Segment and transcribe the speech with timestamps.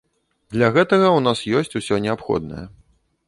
[0.55, 2.65] Для гэтага ў нас ёсць усё неабходнае.